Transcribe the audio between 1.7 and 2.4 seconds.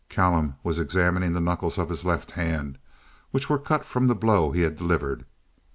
of his left